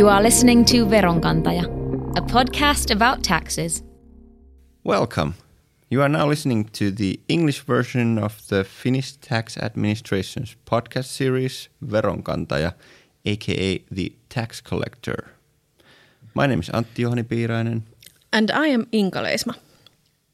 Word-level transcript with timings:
You 0.00 0.08
are 0.08 0.22
listening 0.22 0.64
to 0.64 0.86
Veronkantaja, 0.86 1.66
a 2.16 2.22
podcast 2.22 2.90
about 2.90 3.22
taxes. 3.22 3.82
Welcome. 4.82 5.34
You 5.90 6.00
are 6.00 6.08
now 6.08 6.26
listening 6.26 6.64
to 6.72 6.90
the 6.90 7.20
English 7.28 7.60
version 7.60 8.16
of 8.16 8.40
the 8.48 8.64
Finnish 8.64 9.12
Tax 9.16 9.58
Administration's 9.58 10.56
podcast 10.64 11.04
series 11.04 11.68
Veronkantaja, 11.84 12.72
aka 13.26 13.84
the 13.90 14.14
Tax 14.30 14.62
Collector. 14.62 15.32
My 16.32 16.46
name 16.46 16.60
is 16.60 16.70
Antti 16.70 17.04
Juhani 17.04 17.24
Piirainen. 17.24 17.82
And 18.32 18.50
I 18.50 18.68
am 18.68 18.86
Inka 18.86 19.20
Leisma. 19.22 19.54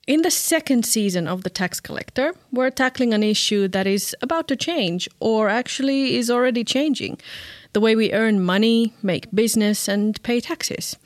In 0.07 0.22
the 0.22 0.30
second 0.30 0.86
season 0.86 1.26
of 1.26 1.43
The 1.43 1.50
Tax 1.50 1.80
Collector, 1.80 2.35
we're 2.53 2.71
tackling 2.71 3.12
an 3.12 3.25
issue 3.25 3.67
that 3.67 3.89
is 3.89 4.14
about 4.22 4.46
to 4.46 4.54
change, 4.54 5.08
or 5.18 5.48
actually 5.48 6.14
is 6.14 6.30
already 6.30 6.62
changing 6.62 7.18
the 7.76 7.80
way 7.80 7.94
we 7.94 8.11
earn 8.14 8.43
money, 8.43 8.94
make 9.03 9.30
business, 9.35 9.86
and 9.86 10.22
pay 10.22 10.40
taxes. 10.40 10.96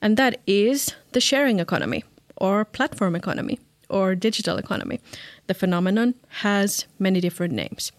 And 0.00 0.16
that 0.16 0.40
is 0.46 0.94
the 1.10 1.20
sharing 1.20 1.58
economy, 1.58 2.04
or 2.36 2.64
platform 2.64 3.16
economy, 3.16 3.58
or 3.88 4.14
digital 4.14 4.56
economy. 4.56 5.00
The 5.48 5.54
phenomenon 5.54 6.14
has 6.44 6.86
many 7.00 7.20
different 7.20 7.52
names. 7.52 7.90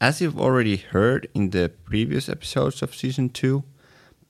As 0.00 0.20
you've 0.20 0.38
already 0.38 0.76
heard 0.76 1.26
in 1.34 1.50
the 1.50 1.72
previous 1.82 2.28
episodes 2.28 2.80
of 2.80 2.94
season 2.94 3.28
two, 3.28 3.64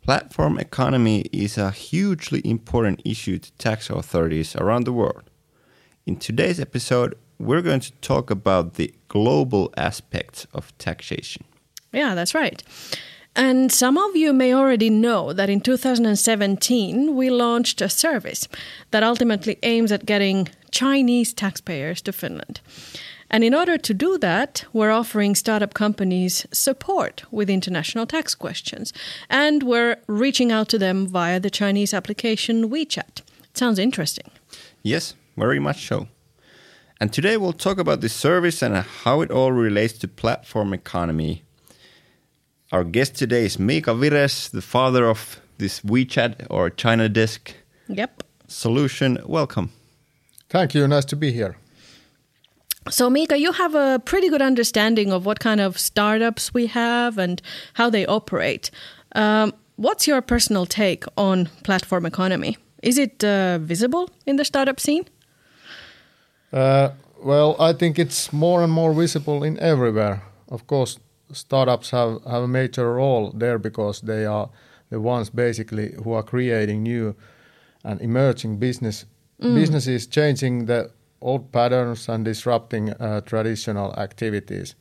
platform 0.00 0.58
economy 0.58 1.26
is 1.34 1.58
a 1.58 1.70
hugely 1.70 2.40
important 2.46 3.02
issue 3.04 3.38
to 3.40 3.52
tax 3.58 3.90
authorities 3.90 4.56
around 4.56 4.84
the 4.84 4.92
world. 4.94 5.24
In 6.06 6.16
today's 6.16 6.58
episode, 6.58 7.14
we're 7.38 7.60
going 7.60 7.80
to 7.80 7.92
talk 8.00 8.30
about 8.30 8.74
the 8.76 8.94
global 9.08 9.70
aspects 9.76 10.46
of 10.54 10.72
taxation. 10.78 11.44
Yeah, 11.92 12.14
that's 12.14 12.34
right. 12.34 12.62
And 13.34 13.72
some 13.72 13.96
of 13.96 14.14
you 14.14 14.32
may 14.32 14.54
already 14.54 14.90
know 14.90 15.32
that 15.32 15.48
in 15.48 15.60
2017 15.60 17.16
we 17.16 17.30
launched 17.30 17.80
a 17.80 17.88
service 17.88 18.46
that 18.90 19.02
ultimately 19.02 19.58
aims 19.62 19.90
at 19.90 20.04
getting 20.04 20.48
Chinese 20.70 21.32
taxpayers 21.32 22.02
to 22.02 22.12
Finland. 22.12 22.60
And 23.30 23.42
in 23.42 23.54
order 23.54 23.78
to 23.78 23.94
do 23.94 24.18
that, 24.18 24.64
we're 24.74 24.90
offering 24.90 25.34
startup 25.34 25.72
companies 25.72 26.46
support 26.52 27.24
with 27.30 27.48
international 27.48 28.06
tax 28.06 28.34
questions. 28.34 28.92
And 29.30 29.62
we're 29.62 29.96
reaching 30.06 30.52
out 30.52 30.68
to 30.68 30.78
them 30.78 31.06
via 31.06 31.40
the 31.40 31.48
Chinese 31.48 31.94
application 31.94 32.68
WeChat. 32.68 33.22
Sounds 33.54 33.78
interesting. 33.78 34.30
Yes, 34.82 35.14
very 35.38 35.58
much 35.58 35.86
so. 35.88 36.08
And 37.00 37.10
today 37.10 37.38
we'll 37.38 37.54
talk 37.54 37.78
about 37.78 38.02
this 38.02 38.12
service 38.12 38.60
and 38.60 38.76
how 38.76 39.22
it 39.22 39.30
all 39.30 39.52
relates 39.52 39.94
to 40.00 40.08
platform 40.08 40.74
economy. 40.74 41.42
Our 42.72 42.84
guest 42.84 43.16
today 43.16 43.44
is 43.44 43.58
Mika 43.58 43.92
Vires, 43.94 44.48
the 44.48 44.62
father 44.62 45.06
of 45.06 45.40
this 45.58 45.80
WeChat 45.80 46.46
or 46.48 46.70
China 46.70 47.06
Desk 47.08 47.54
Yep. 47.88 48.22
solution. 48.48 49.18
Welcome. 49.26 49.68
Thank 50.48 50.74
you. 50.74 50.88
Nice 50.88 51.04
to 51.06 51.16
be 51.16 51.32
here. 51.32 51.56
So, 52.88 53.10
Mika, 53.10 53.36
you 53.36 53.52
have 53.52 53.74
a 53.74 53.98
pretty 53.98 54.30
good 54.30 54.40
understanding 54.40 55.12
of 55.12 55.26
what 55.26 55.38
kind 55.38 55.60
of 55.60 55.78
startups 55.78 56.54
we 56.54 56.66
have 56.68 57.18
and 57.18 57.42
how 57.74 57.90
they 57.90 58.06
operate. 58.06 58.70
Um, 59.14 59.52
what's 59.76 60.06
your 60.08 60.22
personal 60.22 60.64
take 60.66 61.04
on 61.16 61.50
platform 61.64 62.06
economy? 62.06 62.56
Is 62.82 62.96
it 62.96 63.22
uh, 63.22 63.58
visible 63.58 64.08
in 64.24 64.36
the 64.36 64.44
startup 64.44 64.80
scene? 64.80 65.04
Uh, 66.52 66.88
well, 67.22 67.54
I 67.60 67.74
think 67.74 67.98
it's 67.98 68.32
more 68.32 68.64
and 68.64 68.72
more 68.72 68.94
visible 68.94 69.44
in 69.44 69.58
everywhere. 69.60 70.22
Of 70.48 70.66
course, 70.66 70.98
startups 71.32 71.90
have, 71.90 72.22
have 72.24 72.42
a 72.42 72.48
major 72.48 72.94
role 72.94 73.32
there 73.32 73.58
because 73.58 74.00
they 74.00 74.24
are 74.26 74.48
the 74.90 75.00
ones 75.00 75.30
basically 75.30 75.92
who 76.04 76.12
are 76.12 76.22
creating 76.22 76.82
new 76.82 77.14
and 77.84 78.00
emerging 78.00 78.58
business 78.58 79.06
businesses, 79.38 80.06
changing 80.06 80.66
the 80.66 80.90
old 81.20 81.50
patterns 81.52 82.08
and 82.08 82.24
disrupting 82.24 82.90
uh, 82.90 83.20
traditional 83.22 83.92
activities. 83.94 84.76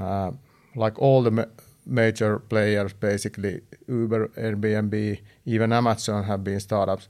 Uh, 0.00 0.30
like 0.74 0.98
all 0.98 1.22
the 1.22 1.30
ma- 1.30 1.44
major 1.84 2.38
players, 2.38 2.92
basically 2.94 3.60
Uber, 3.86 4.28
Airbnb, 4.28 5.18
even 5.44 5.72
Amazon 5.72 6.24
have 6.24 6.42
been 6.42 6.60
startups. 6.60 7.08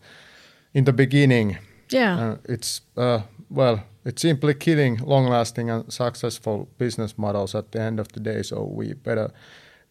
In 0.75 0.85
the 0.85 0.93
beginning, 0.93 1.59
Yeah. 1.91 2.19
uh, 2.19 2.37
it's 2.49 2.81
uh, 2.97 3.21
well, 3.51 3.81
it's 4.07 4.23
simply 4.23 4.55
killing 4.55 4.99
long-lasting 5.05 5.71
and 5.71 5.93
successful 5.93 6.69
business 6.79 7.19
models 7.19 7.55
at 7.55 7.71
the 7.73 7.81
end 7.81 8.01
of 8.01 8.09
the 8.09 8.21
day. 8.21 8.43
So 8.43 8.63
we 8.79 8.95
better 8.95 9.31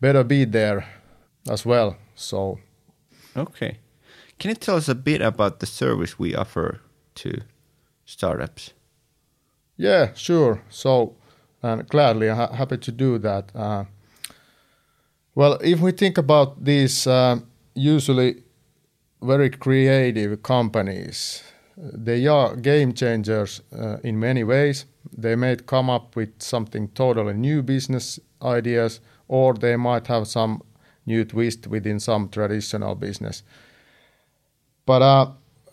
better 0.02 0.24
be 0.24 0.46
there 0.46 0.86
as 1.50 1.66
well. 1.66 1.96
So 2.16 2.60
Okay. 3.38 3.78
Can 4.40 4.50
you 4.50 4.56
tell 4.56 4.78
us 4.78 4.90
a 4.90 4.96
bit 4.96 5.22
about 5.22 5.60
the 5.60 5.66
service 5.66 6.20
we 6.20 6.36
offer 6.36 6.80
to 7.16 7.42
startups? 8.06 8.74
yeah, 9.78 10.14
sure. 10.16 10.62
So 10.70 11.16
and 11.64 11.88
gladly 11.90 12.30
ha- 12.30 12.54
happy 12.54 12.78
to 12.78 12.92
do 12.92 13.18
that. 13.20 13.52
Uh, 13.56 13.86
well, 15.36 15.54
if 15.62 15.80
we 15.82 15.92
think 15.92 16.18
about 16.18 16.64
these 16.64 17.08
uh, 17.08 17.40
usually 17.74 18.44
very 19.22 19.50
creative 19.50 20.42
companies, 20.44 21.44
they 21.78 22.28
are 22.28 22.56
game 22.56 22.94
changers 22.94 23.62
uh, 23.78 23.98
in 24.04 24.20
many 24.20 24.44
ways. 24.44 24.86
They 25.18 25.36
may 25.36 25.56
come 25.56 25.90
up 25.90 26.16
with 26.16 26.42
something 26.42 26.88
totally 26.90 27.34
new 27.34 27.62
business 27.62 28.20
ideas, 28.42 29.02
or 29.28 29.54
they 29.54 29.76
might 29.76 30.08
have 30.08 30.28
some 30.28 30.62
new 31.06 31.26
twist 31.26 31.68
within 31.68 32.00
some 32.00 32.30
traditional 32.30 32.96
business. 32.96 33.44
But 34.86 35.02
uh, 35.02 35.32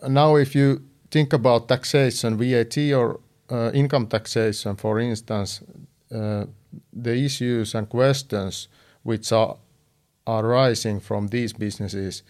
now, 0.08 0.36
if 0.36 0.54
you 0.54 0.82
think 1.10 1.32
about 1.32 1.68
taxation, 1.68 2.36
VAT 2.36 2.76
or 2.92 3.20
uh, 3.50 3.70
income 3.72 4.06
taxation, 4.06 4.76
for 4.76 4.98
instance, 4.98 5.62
uh, 6.14 6.46
the 6.92 7.14
issues 7.14 7.74
and 7.74 7.88
questions 7.88 8.68
which 9.02 9.32
are 9.32 9.56
are 10.26 10.46
rising 10.46 11.00
from 11.00 11.28
these 11.28 11.52
businesses 11.52 12.22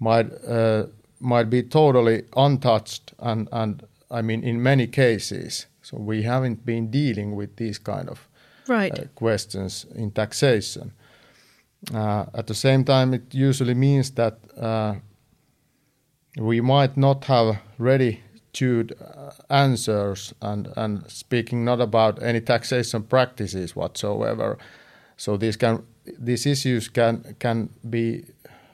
might 0.00 0.26
uh, 0.48 0.86
might 1.20 1.50
be 1.50 1.62
totally 1.62 2.22
untouched 2.36 3.12
and 3.18 3.48
and 3.52 3.82
I 4.10 4.22
mean 4.22 4.42
in 4.44 4.62
many 4.62 4.86
cases. 4.86 5.66
So 5.82 5.96
we 5.98 6.22
haven't 6.22 6.64
been 6.64 6.90
dealing 6.90 7.36
with 7.36 7.56
these 7.56 7.78
kind 7.78 8.08
of 8.08 8.28
Right. 8.68 8.92
uh, 8.98 9.04
questions 9.14 9.86
in 9.94 10.10
taxation. 10.12 10.92
Uh, 11.94 12.26
at 12.34 12.46
the 12.46 12.54
same 12.54 12.84
time, 12.84 13.14
it 13.14 13.34
usually 13.34 13.74
means 13.74 14.10
that 14.12 14.34
uh, 14.56 14.94
we 16.36 16.60
might 16.60 16.96
not 16.96 17.24
have 17.24 17.58
ready 17.78 18.20
tuned 18.52 18.92
uh, 19.00 19.30
answers 19.48 20.34
and, 20.40 20.68
and 20.76 21.10
speaking 21.10 21.64
not 21.64 21.80
about 21.80 22.22
any 22.22 22.40
taxation 22.40 23.02
practices 23.02 23.74
whatsoever. 23.74 24.58
So 25.16 25.36
these 25.36 25.56
can 25.56 25.82
these 26.18 26.46
issues 26.46 26.88
can 26.88 27.34
can 27.38 27.68
be 27.88 28.24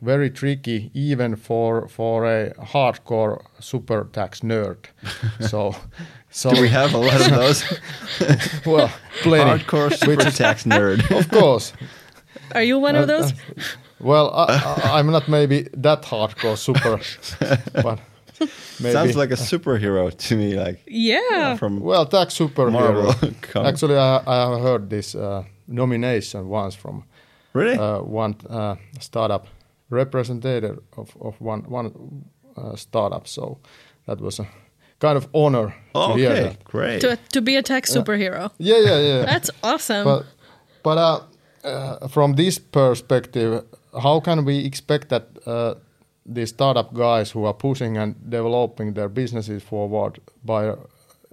very 0.02 0.30
tricky 0.30 0.90
even 0.94 1.36
for 1.36 1.88
for 1.88 2.24
a 2.26 2.52
hardcore 2.54 3.42
super 3.60 4.08
tax 4.12 4.40
nerd. 4.40 4.86
so 5.40 5.74
so 6.30 6.50
Do 6.50 6.60
we 6.60 6.68
have 6.68 6.94
a 6.94 6.98
lot 6.98 7.20
of 7.20 7.30
those? 7.40 7.64
well 8.66 8.90
plenty. 9.22 9.50
Hardcore 9.50 9.92
super 9.92 10.30
tax 10.30 10.64
nerd. 10.64 11.00
Of 11.10 11.28
course. 11.30 11.72
Are 12.54 12.62
you 12.62 12.78
one 12.78 12.96
of 12.96 13.02
Uh, 13.04 13.06
those? 13.20 13.32
Well, 14.00 14.30
I, 14.34 14.44
I, 14.84 14.98
I'm 14.98 15.10
not 15.10 15.26
maybe 15.28 15.68
that 15.72 16.02
hardcore 16.02 16.56
super, 16.58 17.00
but 17.82 17.98
maybe. 18.78 18.92
Sounds 18.92 19.16
like 19.16 19.30
a 19.30 19.36
superhero 19.36 20.10
to 20.28 20.36
me, 20.36 20.54
like 20.54 20.82
Yeah. 20.86 21.56
from 21.56 21.80
well, 21.80 22.04
tax 22.06 22.34
superhero. 22.38 22.72
Marvel. 22.72 23.66
Actually, 23.66 23.96
I, 23.96 24.20
I 24.26 24.50
have 24.50 24.60
heard 24.60 24.90
this 24.90 25.14
uh, 25.14 25.44
nomination 25.66 26.46
once 26.48 26.74
from 26.76 27.04
really. 27.54 27.78
uh, 27.78 28.00
one 28.02 28.34
uh, 28.50 28.76
startup 29.00 29.46
representative 29.90 30.78
of, 30.96 31.16
of 31.20 31.40
one 31.40 31.62
one 31.68 31.92
uh, 32.56 32.76
startup. 32.76 33.26
So 33.26 33.58
that 34.06 34.20
was 34.20 34.40
a 34.40 34.46
kind 34.98 35.16
of 35.16 35.28
honor 35.32 35.74
oh, 35.94 36.12
to 36.12 36.18
hear 36.18 36.34
that. 36.34 36.64
great. 36.64 37.00
To, 37.00 37.18
to 37.32 37.40
be 37.40 37.56
a 37.56 37.62
tech 37.62 37.84
superhero. 37.84 38.50
Yeah, 38.58 38.78
yeah, 38.78 39.00
yeah. 39.00 39.24
That's 39.32 39.50
awesome. 39.62 40.04
but 40.04 40.26
but 40.82 40.98
uh, 40.98 41.20
uh, 41.64 42.08
from 42.08 42.34
this 42.34 42.58
perspective, 42.58 43.64
how 44.02 44.20
can 44.20 44.44
we 44.44 44.64
expect 44.64 45.08
that 45.08 45.26
uh, 45.46 45.74
the 46.24 46.46
startup 46.46 46.92
guys 46.94 47.30
who 47.30 47.44
are 47.44 47.54
pushing 47.54 47.96
and 47.96 48.14
developing 48.30 48.94
their 48.94 49.08
businesses 49.08 49.62
forward 49.62 50.18
by 50.44 50.64
a, 50.64 50.76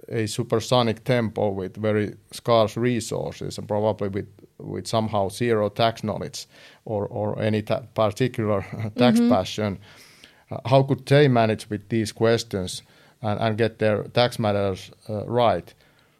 a 0.08 0.26
supersonic 0.26 1.04
tempo 1.04 1.50
with 1.50 1.76
very 1.76 2.14
scarce 2.32 2.76
resources 2.76 3.58
and 3.58 3.66
probably 3.68 4.08
with 4.08 4.26
with 4.64 4.86
somehow 4.86 5.28
zero 5.30 5.68
tax 5.70 6.02
knowledge 6.02 6.46
or 6.84 7.06
or 7.06 7.38
any 7.42 7.62
ta- 7.62 7.82
particular 7.94 8.62
tax 8.96 9.20
passion, 9.28 9.78
uh, 10.50 10.58
how 10.68 10.82
could 10.82 11.04
they 11.06 11.28
manage 11.28 11.70
with 11.70 11.88
these 11.88 12.12
questions 12.12 12.82
and, 13.22 13.40
and 13.40 13.58
get 13.58 13.78
their 13.78 14.02
tax 14.04 14.38
matters 14.38 14.90
uh, 15.08 15.24
right? 15.26 15.74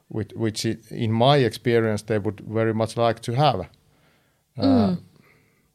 which, 0.09 0.33
which 0.37 0.67
i- 0.67 0.77
in 0.91 1.11
my 1.13 1.39
experience 1.39 2.03
they 2.05 2.19
would 2.19 2.41
very 2.41 2.75
much 2.75 2.97
like 2.97 3.21
to 3.21 3.33
have. 3.35 3.61
Uh, 4.59 4.97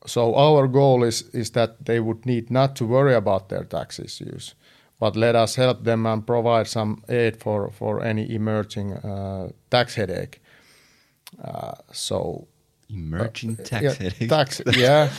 so 0.05 0.33
our 0.35 0.67
goal 0.67 1.03
is 1.07 1.23
is 1.33 1.49
that 1.51 1.85
they 1.85 1.99
would 1.99 2.25
need 2.25 2.49
not 2.49 2.75
to 2.75 2.85
worry 2.85 3.15
about 3.15 3.49
their 3.49 3.65
tax 3.65 3.99
issues, 3.99 4.55
but 4.99 5.15
let 5.15 5.35
us 5.35 5.55
help 5.57 5.83
them 5.83 6.05
and 6.05 6.25
provide 6.25 6.67
some 6.67 7.03
aid 7.09 7.35
for 7.37 7.69
for 7.71 8.01
any 8.05 8.33
emerging 8.35 8.93
uh, 8.93 9.49
tax 9.69 9.95
headache. 9.95 10.39
Uh, 11.43 11.73
so 11.91 12.47
Emerging 12.89 13.57
tax 13.57 13.71
Uh, 13.71 13.85
yeah, 13.85 13.93
headache. 13.93 14.29
tax, 14.29 14.61
yeah. 14.77 15.09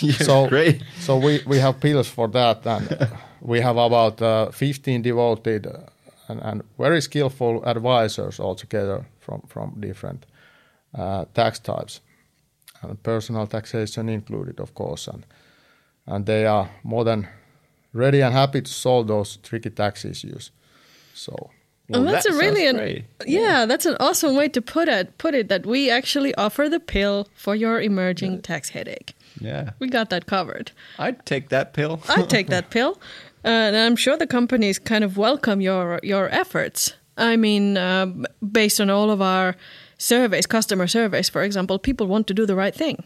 You're 0.00 0.12
so 0.14 0.46
great. 0.48 0.82
so 0.98 1.16
we 1.16 1.40
we 1.46 1.58
have 1.58 1.80
pills 1.80 2.08
for 2.08 2.28
that, 2.28 2.66
and 2.66 2.88
we 3.40 3.60
have 3.60 3.76
about 3.76 4.22
uh, 4.22 4.50
15 4.52 5.02
devoted 5.02 5.66
uh, 5.66 5.72
and, 6.28 6.40
and 6.42 6.62
very 6.78 7.00
skillful 7.00 7.62
advisors 7.64 8.40
altogether 8.40 9.04
from 9.20 9.40
from 9.48 9.74
different 9.80 10.26
uh, 10.98 11.24
tax 11.34 11.58
types, 11.58 12.00
and 12.82 13.02
personal 13.02 13.46
taxation 13.46 14.08
included, 14.08 14.60
of 14.60 14.72
course, 14.74 15.08
and 15.12 15.26
and 16.06 16.26
they 16.26 16.46
are 16.46 16.68
more 16.82 17.04
than 17.04 17.26
ready 17.92 18.22
and 18.22 18.34
happy 18.34 18.60
to 18.62 18.70
solve 18.70 19.06
those 19.08 19.38
tricky 19.42 19.70
tax 19.70 20.04
issues. 20.04 20.52
So 21.14 21.50
Well, 21.88 22.02
that's 22.02 22.26
that 22.26 22.34
a 22.34 22.38
really 22.38 22.66
an, 22.66 22.76
great. 22.76 23.04
yeah, 23.26 23.64
that's 23.66 23.86
an 23.86 23.96
awesome 24.00 24.34
way 24.36 24.48
to 24.48 24.60
put 24.60 24.88
it. 24.88 25.16
Put 25.18 25.34
it 25.34 25.48
that 25.48 25.64
we 25.66 25.88
actually 25.90 26.34
offer 26.34 26.68
the 26.68 26.80
pill 26.80 27.28
for 27.36 27.54
your 27.54 27.80
emerging 27.80 28.42
tax 28.42 28.70
headache. 28.70 29.14
Yeah. 29.40 29.70
We 29.78 29.88
got 29.88 30.10
that 30.10 30.26
covered. 30.26 30.72
I'd 30.98 31.24
take 31.26 31.48
that 31.50 31.72
pill. 31.74 32.00
I'd 32.08 32.28
take 32.28 32.48
that 32.48 32.70
pill, 32.70 32.98
uh, 33.44 33.48
and 33.48 33.76
I'm 33.76 33.96
sure 33.96 34.16
the 34.16 34.26
companies 34.26 34.78
kind 34.80 35.04
of 35.04 35.16
welcome 35.16 35.60
your 35.60 36.00
your 36.02 36.28
efforts. 36.30 36.94
I 37.18 37.36
mean, 37.36 37.76
uh, 37.76 38.06
based 38.40 38.80
on 38.80 38.90
all 38.90 39.10
of 39.10 39.20
our 39.20 39.54
surveys, 39.98 40.46
customer 40.46 40.86
surveys, 40.88 41.28
for 41.30 41.42
example, 41.44 41.78
people 41.78 42.06
want 42.08 42.26
to 42.26 42.34
do 42.34 42.46
the 42.46 42.54
right 42.56 42.74
thing. 42.74 43.04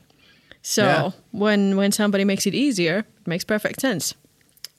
So 0.62 0.82
Yeah. 0.82 1.10
when 1.32 1.76
when 1.76 1.92
somebody 1.92 2.24
makes 2.24 2.46
it 2.46 2.54
easier, 2.54 2.98
it 2.98 3.26
makes 3.26 3.44
perfect 3.44 3.80
sense. 3.80 4.14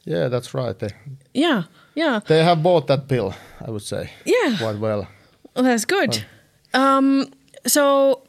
yeah, 0.05 0.29
that's 0.29 0.53
right. 0.53 0.77
They 0.79 0.89
Yeah, 1.33 1.63
yeah, 1.95 2.19
they 2.27 2.43
have 2.43 2.61
bought 2.63 2.87
that 2.87 3.07
pill, 3.07 3.33
I 3.65 3.71
would 3.71 3.81
say, 3.81 4.09
yeah. 4.25 4.57
quite 4.57 4.77
well. 4.79 5.07
Well, 5.55 5.65
that's 5.65 5.85
good. 5.85 6.23
Um, 6.73 7.27
so, 7.67 8.23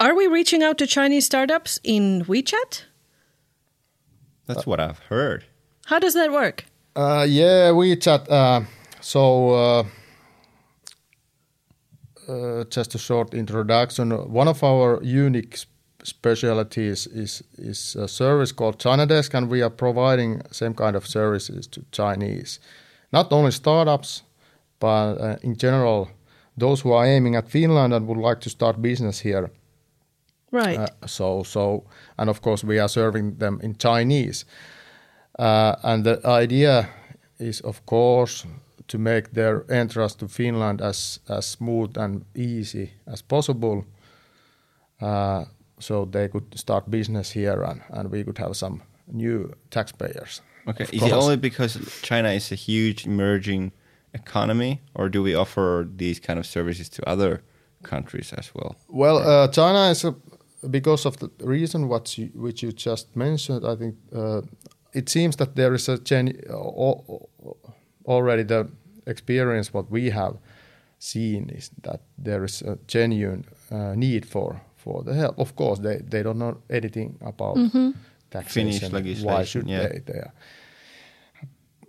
are 0.00 0.14
we 0.14 0.26
reaching 0.26 0.62
out 0.62 0.78
to 0.78 0.86
Chinese 0.86 1.26
startups 1.26 1.80
in 1.82 2.24
WeChat? 2.24 2.84
That's 4.46 4.66
what 4.66 4.80
I've 4.80 5.00
heard. 5.00 5.44
How 5.86 5.98
does 5.98 6.14
that 6.14 6.32
work? 6.32 6.64
Uh, 6.96 7.26
yeah, 7.28 7.70
WeChat. 7.70 8.30
Uh, 8.30 8.62
so, 9.00 9.50
uh, 9.50 9.84
uh, 12.28 12.64
just 12.64 12.94
a 12.94 12.98
short 12.98 13.34
introduction. 13.34 14.10
One 14.10 14.48
of 14.48 14.62
our 14.62 15.02
unique 15.02 15.58
sp- 16.08 16.18
specialties 16.28 17.06
is 17.06 17.42
is 17.58 17.96
a 17.96 18.08
service 18.08 18.54
called 18.54 18.78
China 18.78 19.06
Desk, 19.06 19.34
and 19.34 19.50
we 19.50 19.62
are 19.62 19.70
providing 19.70 20.42
same 20.50 20.74
kind 20.74 20.96
of 20.96 21.06
services 21.06 21.66
to 21.68 21.80
Chinese, 21.90 22.60
not 23.12 23.32
only 23.32 23.50
startups, 23.50 24.22
but 24.80 25.14
uh, 25.20 25.36
in 25.42 25.56
general, 25.56 26.08
those 26.56 26.80
who 26.82 26.92
are 26.92 27.06
aiming 27.06 27.36
at 27.36 27.48
Finland 27.48 27.94
and 27.94 28.06
would 28.06 28.28
like 28.28 28.40
to 28.40 28.50
start 28.50 28.82
business 28.82 29.20
here. 29.24 29.50
Right. 30.52 30.78
Uh, 30.78 31.06
so 31.06 31.42
so 31.44 31.84
and 32.16 32.30
of 32.30 32.40
course 32.40 32.66
we 32.66 32.80
are 32.80 32.88
serving 32.88 33.38
them 33.38 33.60
in 33.62 33.76
Chinese. 33.76 34.44
Uh, 35.38 35.74
and 35.82 36.04
the 36.04 36.20
idea 36.42 36.88
is 37.38 37.60
of 37.60 37.84
course 37.86 38.46
to 38.86 38.98
make 38.98 39.30
their 39.32 39.64
entrance 39.70 40.16
to 40.16 40.28
Finland 40.28 40.80
as 40.80 41.20
as 41.28 41.46
smooth 41.46 41.98
and 41.98 42.24
easy 42.34 42.90
as 43.06 43.22
possible. 43.22 43.84
Uh, 45.00 45.44
so 45.78 46.04
they 46.04 46.28
could 46.28 46.58
start 46.58 46.90
business 46.90 47.30
here 47.30 47.62
and, 47.62 47.82
and 47.90 48.10
we 48.10 48.24
could 48.24 48.38
have 48.38 48.56
some 48.56 48.82
new 49.12 49.52
taxpayers. 49.70 50.42
Okay. 50.66 50.84
Is 50.92 51.02
it 51.02 51.12
only 51.12 51.36
because 51.36 51.78
China 52.02 52.28
is 52.30 52.52
a 52.52 52.54
huge 52.54 53.06
emerging 53.06 53.72
economy, 54.12 54.80
or 54.94 55.08
do 55.08 55.22
we 55.22 55.34
offer 55.34 55.88
these 55.96 56.20
kind 56.20 56.38
of 56.38 56.46
services 56.46 56.88
to 56.90 57.08
other 57.08 57.42
countries 57.82 58.32
as 58.32 58.54
well? 58.54 58.76
Well, 58.88 59.18
uh, 59.18 59.48
China 59.48 59.90
is 59.90 60.04
a, 60.04 60.14
because 60.68 61.06
of 61.06 61.18
the 61.18 61.30
reason 61.40 61.88
what 61.88 62.18
you, 62.18 62.26
which 62.34 62.62
you 62.62 62.72
just 62.72 63.16
mentioned. 63.16 63.66
I 63.66 63.76
think 63.76 63.96
uh, 64.14 64.42
it 64.92 65.08
seems 65.08 65.36
that 65.36 65.56
there 65.56 65.74
is 65.74 65.88
a 65.88 65.98
gen, 65.98 66.38
already 68.04 68.42
the 68.42 68.68
experience 69.06 69.72
what 69.72 69.90
we 69.90 70.10
have 70.10 70.36
seen 70.98 71.48
is 71.50 71.70
that 71.82 72.00
there 72.18 72.44
is 72.44 72.62
a 72.62 72.78
genuine 72.86 73.44
uh, 73.70 73.94
need 73.94 74.26
for 74.26 74.60
for 74.78 75.02
the 75.04 75.12
help. 75.14 75.38
Of 75.38 75.54
course, 75.54 75.80
they 75.82 75.96
they 76.10 76.22
don't 76.22 76.38
know 76.38 76.56
anything 76.70 77.18
about 77.20 77.56
taxation. 78.30 78.90
Finnish 78.90 79.22
Why 79.22 79.44
should 79.44 79.68
yeah. 79.68 79.88
they? 79.88 80.00
They 80.06 80.18
are. 80.18 80.32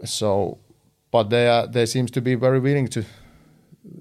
So, 0.06 0.58
but 1.12 1.30
they 1.30 1.48
are 1.48 1.68
they 1.72 1.86
seems 1.86 2.12
to 2.12 2.22
be 2.22 2.36
very 2.36 2.60
willing 2.60 2.88
to 2.90 3.04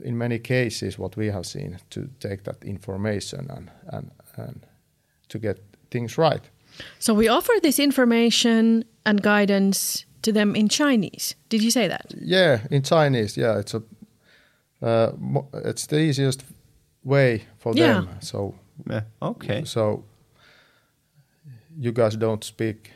in 0.05 0.17
many 0.19 0.39
cases 0.39 0.99
what 0.99 1.17
we 1.17 1.27
have 1.31 1.45
seen 1.45 1.79
to 1.91 2.09
take 2.19 2.43
that 2.45 2.65
information 2.65 3.47
and 3.51 3.71
and, 3.93 4.11
and 4.37 4.67
to 5.29 5.39
get 5.39 5.59
things 5.91 6.19
right 6.19 6.51
So 6.99 7.15
we 7.15 7.29
offer 7.31 7.53
this 7.63 7.79
information 7.79 8.85
and 9.05 9.21
guidance 9.23 10.07
to 10.23 10.33
them 10.33 10.55
in 10.57 10.69
Chinese. 10.69 11.35
Did 11.49 11.63
you 11.63 11.71
say 11.71 11.89
that? 11.89 12.15
yeah 12.21 12.59
in 12.71 12.83
chinese 12.83 13.41
yeah 13.41 13.59
it's 13.61 13.75
a 13.75 13.83
uh, 14.83 15.13
it's 15.65 15.87
the 15.87 15.99
easiest 15.99 16.45
way 17.05 17.43
for 17.59 17.73
Yeah. 17.77 17.93
them 17.95 18.09
so 18.21 18.55
Yeah. 18.87 19.03
Okay. 19.21 19.65
so 19.65 20.05
you 21.79 21.93
guys 21.93 22.17
don't 22.17 22.45
speak 22.45 22.93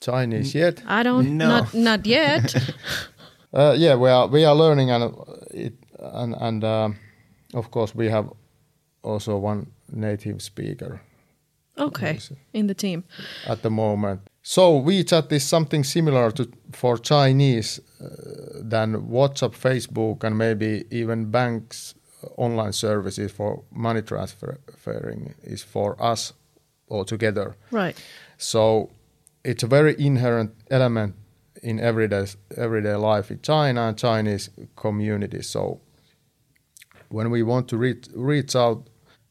chinese 0.00 0.54
yet 0.54 0.82
I 0.86 1.02
don't. 1.02 1.36
No. 1.36 1.48
Not 1.48 1.74
not 1.74 2.06
yet. 2.06 2.54
Uh, 3.50 3.74
yeah, 3.78 3.94
we 3.94 4.10
are 4.10 4.26
we 4.28 4.44
are 4.44 4.54
learning 4.54 4.90
and 4.90 5.14
it 5.50 5.72
and 5.98 6.34
and 6.38 6.64
um, 6.64 6.96
of 7.54 7.70
course 7.70 7.94
we 7.94 8.10
have 8.10 8.30
also 9.02 9.38
one 9.38 9.66
native 9.90 10.42
speaker 10.42 11.00
okay. 11.78 12.18
In 12.52 12.66
the 12.66 12.74
team. 12.74 13.04
at 13.46 13.62
the 13.62 13.70
moment. 13.70 14.20
So 14.42 14.80
WeChat 14.80 15.32
is 15.32 15.44
something 15.44 15.84
similar 15.84 16.30
to 16.32 16.48
for 16.72 16.98
Chinese 16.98 17.80
uh, 18.00 18.06
than 18.62 19.08
WhatsApp, 19.08 19.54
Facebook, 19.54 20.24
and 20.24 20.36
maybe 20.36 20.84
even 20.90 21.30
banks' 21.30 21.94
online 22.36 22.72
services 22.72 23.32
for 23.32 23.62
money 23.70 24.02
transferring 24.02 25.34
is 25.42 25.62
for 25.62 26.00
us 26.02 26.32
altogether. 26.90 27.56
Right. 27.70 27.96
So 28.36 28.90
it's 29.44 29.62
a 29.62 29.66
very 29.66 29.94
inherent 29.98 30.54
element 30.70 31.14
in 31.62 31.80
everyday 31.80 32.26
everyday 32.56 32.94
life 32.94 33.30
in 33.30 33.40
China 33.40 33.88
and 33.88 33.98
Chinese 33.98 34.50
community. 34.76 35.42
So 35.42 35.80
when 37.08 37.30
we 37.30 37.42
want 37.42 37.68
to 37.68 37.76
reach 37.76 38.08
reach 38.14 38.54
out 38.54 38.88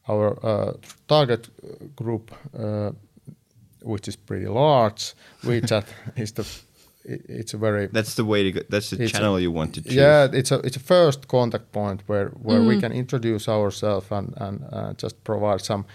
our 0.09 0.45
uh, 0.45 0.73
target 1.07 1.49
group, 1.95 2.31
uh, 2.57 2.91
which 3.81 4.07
is 4.07 4.15
pretty 4.15 4.47
large, 4.47 5.13
WeChat 5.43 5.85
is 6.15 6.31
the 6.31 6.45
it- 7.07 7.25
it's 7.39 7.53
a 7.53 7.57
very 7.57 7.87
That's 7.87 8.13
the 8.15 8.23
way 8.25 8.43
to 8.43 8.51
go. 8.51 8.61
That's 8.69 8.89
the 8.89 9.03
It's 9.03 9.13
a- 9.13 9.17
channel 9.17 9.39
you 9.39 9.51
want 9.53 9.73
to 9.75 9.81
choose. 9.81 9.95
yeah, 9.95 10.39
it's 10.39 10.51
a 10.51 10.59
it's 10.67 10.77
a 10.77 10.79
first 10.83 11.27
contact 11.27 11.71
point 11.71 12.01
where 12.07 12.29
where 12.43 12.61
we 12.67 12.79
can 12.79 12.91
introduce 12.91 13.51
ourselves 13.51 14.11
and 14.11 14.33
and 14.37 14.59
uh, 14.71 14.93
just 15.03 15.15
provide 15.23 15.59
some 15.61 15.85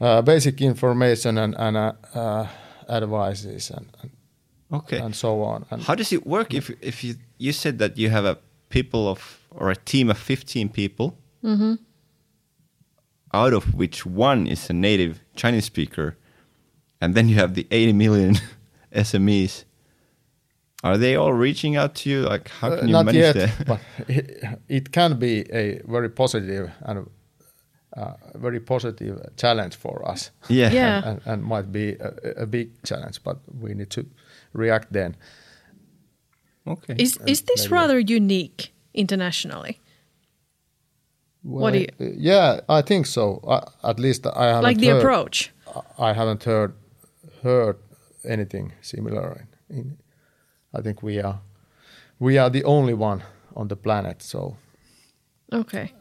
uh, 0.00 0.22
basic 0.22 0.60
information 0.60 1.38
and 1.38 1.54
and 1.58 1.76
uh, 1.76 1.92
uh, 2.14 2.46
advices 2.88 3.70
and, 3.70 3.86
and 4.02 4.10
Okay. 4.72 4.98
and 5.04 5.14
so 5.14 5.42
on. 5.42 5.64
And 5.70 5.82
How 5.82 5.94
does 5.96 6.12
it 6.12 6.26
work 6.26 6.54
if 6.54 6.70
if 6.80 7.02
you 7.04 7.14
you 7.38 7.52
said 7.52 7.78
that 7.78 7.96
you 7.98 8.10
have 8.10 8.24
a 8.30 8.36
people 8.68 9.06
of 9.08 9.38
or 9.50 9.70
a 9.70 9.76
team 9.76 10.10
of 10.10 10.18
15 10.18 10.68
people 10.70 11.14
out 13.34 13.52
of 13.52 13.74
which 13.74 14.06
one 14.06 14.46
is 14.46 14.70
a 14.70 14.72
native 14.72 15.20
Chinese 15.34 15.64
speaker 15.66 16.16
and 17.00 17.14
then 17.14 17.28
you 17.28 17.34
have 17.36 17.54
the 17.54 17.66
80 17.70 17.92
million 17.92 18.34
SMEs 18.94 19.64
are 20.82 20.98
they 20.98 21.14
all 21.16 21.32
reaching 21.32 21.76
out 21.76 21.94
to 21.94 22.10
you 22.10 22.22
like 22.22 22.48
how 22.60 22.68
uh, 22.72 22.78
can 22.78 22.88
you 22.88 22.92
not 22.92 23.06
manage 23.06 23.20
yet, 23.20 23.34
that 23.34 23.66
but 23.66 23.80
it, 24.08 24.44
it 24.68 24.92
can 24.92 25.18
be 25.18 25.40
a 25.52 25.80
very 25.86 26.08
positive 26.08 26.70
and 26.82 27.06
uh, 27.96 28.14
very 28.34 28.58
positive 28.60 29.20
challenge 29.36 29.76
for 29.76 30.02
us. 30.12 30.30
yeah 30.48 30.72
Yeah. 30.72 31.08
and, 31.08 31.20
and 31.26 31.42
might 31.44 31.70
be 31.72 31.96
a, 32.00 32.42
a 32.42 32.46
big 32.46 32.68
challenge, 32.84 33.20
but 33.22 33.36
we 33.60 33.74
need 33.74 33.90
to 33.90 34.04
react 34.54 34.92
then. 34.92 35.14
okay 36.66 36.94
Is 36.98 37.18
is 37.26 37.42
this 37.42 37.64
maybe- 37.64 37.74
rather 37.80 37.98
unique 38.16 38.72
internationally? 38.94 39.78
What 41.42 41.72
do 41.72 41.78
you 41.78 41.86
Well, 41.98 42.12
Yeah, 42.18 42.60
I 42.78 42.82
think 42.82 43.06
so. 43.06 43.40
Uh, 43.44 43.60
at 43.90 43.98
least 43.98 44.26
I 44.26 44.46
haven't 44.46 44.62
like 44.70 44.78
the 44.78 44.88
heard, 44.90 44.98
approach? 45.02 45.50
I 45.98 46.12
haven't 46.12 46.44
heard 46.44 46.72
heard 47.42 47.76
anything 48.24 48.72
similar. 48.80 49.46
In, 49.68 49.76
in, 49.78 49.98
I 50.74 50.80
think 50.80 51.02
we 51.02 51.20
are 51.20 51.40
we 52.18 52.38
are 52.38 52.50
the 52.50 52.64
only 52.64 52.94
one 52.94 53.22
on 53.56 53.68
the 53.68 53.76
planet. 53.76 54.22
So 54.22 54.56
Okay. 55.52 55.92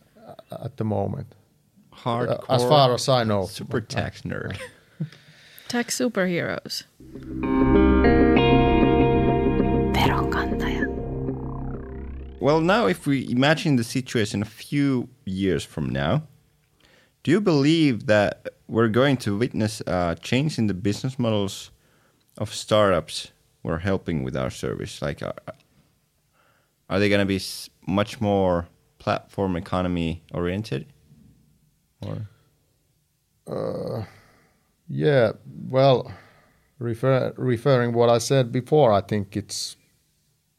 at 0.63 0.78
the 0.78 0.84
moment, 0.86 1.36
hardcore 1.94 2.50
uh, 2.50 2.54
as 2.56 2.63
far 2.63 2.94
as 2.94 3.10
I 3.10 3.24
know, 3.24 3.46
super 3.48 3.82
tax 3.82 4.22
nerd 4.22 4.58
Tax 5.68 5.98
superheroes. 5.98 6.84
Well, 12.40 12.60
now 12.62 12.88
if 12.88 13.06
we 13.06 13.30
imagine 13.30 13.75
the 13.75 13.84
situation 13.84 14.42
a 14.42 14.46
few 14.46 15.10
years 15.25 15.63
from 15.63 15.90
now, 15.90 16.24
do 17.24 17.32
you 17.32 17.40
believe 17.42 18.08
that 18.08 18.48
we're 18.68 18.88
going 18.90 19.18
to 19.18 19.38
witness 19.38 19.82
a 19.86 20.18
change 20.22 20.58
in 20.58 20.68
the 20.68 20.74
business 20.74 21.20
models 21.20 21.70
of 22.38 22.54
startups 22.54 23.32
who 23.63 23.70
are 23.70 23.80
helping 23.80 24.24
with 24.24 24.36
our 24.36 24.50
service? 24.50 25.01
Like, 25.01 25.22
uh, 25.22 25.34
are 26.89 27.00
they 27.00 27.10
going 27.10 27.20
to 27.20 27.25
be 27.25 27.39
much 27.88 28.20
more 28.22 28.68
platform 29.00 29.56
economy 29.56 30.24
oriented? 30.34 30.86
Or 33.46 34.08
Yeah, 34.88 35.32
well, 35.70 36.12
refer, 36.80 37.34
referring 37.38 37.94
what 37.94 38.10
I 38.10 38.18
said 38.20 38.51
before, 38.51 38.91
I 38.91 39.01
think 39.01 39.38
it's 39.38 39.77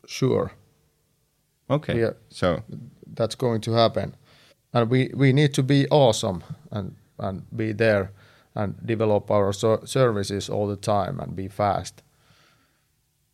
sure 0.06 0.52
okay, 1.70 2.00
Yeah. 2.00 2.12
so 2.28 2.62
that's 3.14 3.34
going 3.34 3.60
to 3.62 3.72
happen, 3.72 4.16
and 4.72 4.90
we 4.90 5.10
we 5.14 5.32
need 5.32 5.54
to 5.54 5.62
be 5.62 5.86
awesome 5.90 6.42
and 6.70 6.96
and 7.18 7.42
be 7.56 7.72
there 7.72 8.10
and 8.54 8.74
develop 8.86 9.30
our 9.30 9.52
so- 9.52 9.84
services 9.84 10.48
all 10.50 10.66
the 10.66 10.76
time 10.76 11.20
and 11.20 11.36
be 11.36 11.48
fast. 11.48 12.02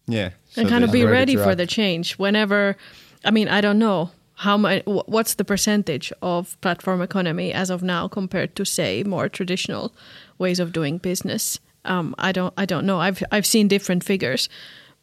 Yeah, 0.08 0.30
so 0.48 0.62
and 0.62 0.70
kind 0.70 0.84
of 0.84 0.90
be 0.90 1.04
ready 1.04 1.36
ready 1.36 1.36
for 1.36 1.54
the 1.54 1.66
change. 1.66 2.14
Whenever 2.18 2.76
i 3.24 3.30
mean 3.30 3.48
i 3.48 3.60
don't 3.60 3.78
know 3.78 4.10
how 4.34 4.56
much 4.56 4.82
what's 4.86 5.34
the 5.34 5.44
percentage 5.44 6.12
of 6.22 6.60
platform 6.60 7.02
economy 7.02 7.52
as 7.52 7.70
of 7.70 7.82
now 7.82 8.08
compared 8.08 8.54
to 8.56 8.64
say 8.64 9.02
more 9.02 9.28
traditional 9.28 9.92
ways 10.38 10.60
of 10.60 10.72
doing 10.72 10.98
business? 10.98 11.60
Um, 11.84 12.14
i 12.18 12.32
don't 12.32 12.54
i 12.56 12.64
don't 12.64 12.86
know. 12.86 13.00
I've 13.00 13.22
i've 13.30 13.46
seen 13.46 13.68
different 13.68 14.04
figures 14.04 14.48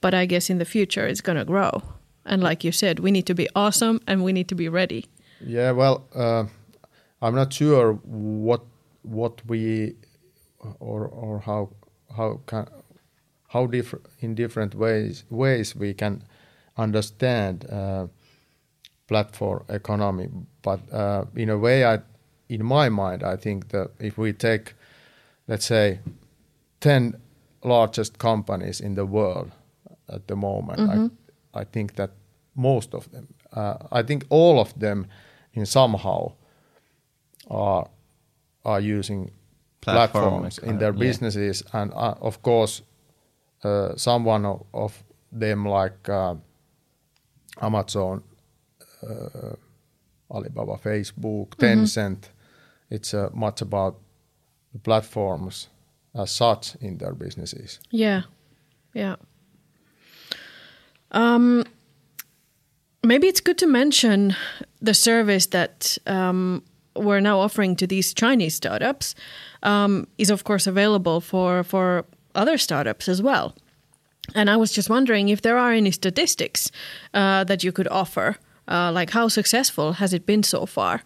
but 0.01 0.13
i 0.13 0.25
guess 0.25 0.50
in 0.50 0.57
the 0.57 0.65
future 0.65 1.07
it's 1.07 1.21
going 1.21 1.38
to 1.38 1.45
grow. 1.45 1.81
And 2.25 2.41
like 2.41 2.63
you 2.63 2.71
said 2.71 3.00
we 3.00 3.12
need 3.12 3.25
to 3.27 3.35
be 3.35 3.47
awesome 3.55 4.00
and 4.07 4.24
we 4.24 4.33
need 4.33 4.47
to 4.50 4.55
be 4.55 4.69
ready. 4.69 5.05
Yeah, 5.41 5.71
well, 5.71 6.07
uh, 6.15 6.45
I'm 7.21 7.35
not 7.35 7.53
sure 7.53 7.93
what 8.03 8.62
what 9.03 9.45
we 9.45 9.95
or 10.79 11.07
or 11.07 11.39
how 11.39 11.69
how 12.15 12.39
can 12.47 12.67
how 13.55 13.67
different 13.67 14.05
in 14.19 14.35
different 14.35 14.75
ways 14.75 15.24
ways 15.29 15.75
we 15.75 15.93
can 15.93 16.21
understand 16.77 17.65
uh, 17.71 18.07
platform 19.07 19.63
economy. 19.69 20.27
But 20.62 20.79
uh, 20.91 21.25
in 21.35 21.50
a 21.50 21.57
way, 21.57 21.85
I 21.85 22.00
in 22.50 22.65
my 22.65 22.89
mind, 22.89 23.24
I 23.24 23.38
think 23.38 23.67
that 23.69 23.88
if 24.00 24.17
we 24.17 24.33
take, 24.33 24.74
let's 25.47 25.65
say, 25.65 26.00
ten 26.79 27.13
largest 27.63 28.17
companies 28.17 28.81
in 28.81 28.95
the 28.95 29.05
world 29.05 29.51
at 30.07 30.27
the 30.27 30.35
moment, 30.35 30.79
I, 30.79 31.62
I 31.62 31.65
think 31.71 31.95
that 31.95 32.12
most 32.55 32.93
of 32.93 33.09
them, 33.12 33.27
uh, 33.53 34.00
I 34.00 34.03
think 34.03 34.25
all 34.29 34.59
of 34.59 34.74
them, 34.79 35.07
in 35.53 35.65
somehow, 35.65 36.31
are 37.50 37.88
are 38.63 38.81
using 38.81 39.31
Platform 39.81 40.24
platforms 40.24 40.57
in 40.57 40.77
their 40.79 40.89
economy, 40.89 41.05
yeah. 41.05 41.12
businesses, 41.12 41.63
and 41.71 41.93
uh, 41.93 42.15
of 42.21 42.41
course, 42.41 42.83
uh, 43.65 43.95
someone 43.95 44.45
of, 44.45 44.63
of 44.74 45.03
them 45.31 45.65
like 45.65 46.10
uh, 46.10 46.36
Amazon, 47.62 48.24
uh, 49.03 49.55
Alibaba, 50.29 50.77
Facebook, 50.77 51.55
Tencent. 51.57 52.29
It's 52.89 53.13
uh, 53.13 53.29
much 53.34 53.62
about 53.62 54.00
the 54.74 54.79
platforms 54.79 55.69
as 56.13 56.31
such 56.31 56.75
in 56.81 56.98
their 56.98 57.13
businesses. 57.13 57.79
Yeah, 57.89 58.24
yeah. 58.93 59.15
Um, 61.12 61.63
maybe 63.03 63.27
it's 63.27 63.41
good 63.41 63.57
to 63.57 63.67
mention 63.67 64.36
the 64.81 64.93
service 64.93 65.48
that 65.48 65.98
um, 66.05 66.63
we're 66.95 67.22
now 67.22 67.39
offering 67.39 67.75
to 67.77 67.88
these 67.88 68.13
Chinese 68.13 68.55
startups 68.55 69.15
um, 69.63 70.07
is, 70.17 70.29
of 70.29 70.43
course, 70.43 70.67
available 70.67 71.22
for 71.22 71.63
for 71.63 72.05
other 72.36 72.58
startups 72.58 73.08
as 73.10 73.22
well. 73.22 73.54
And 74.34 74.50
I 74.50 74.58
was 74.58 74.72
just 74.75 74.89
wondering 74.89 75.30
if 75.30 75.42
there 75.42 75.58
are 75.58 75.72
any 75.77 75.92
statistics 75.92 76.72
uh, 77.13 77.44
that 77.44 77.63
you 77.63 77.72
could 77.72 77.88
offer, 77.92 78.38
uh, 78.68 78.92
like 78.92 79.12
how 79.13 79.27
successful 79.30 79.94
has 79.94 80.13
it 80.13 80.25
been 80.25 80.44
so 80.44 80.65
far? 80.65 81.01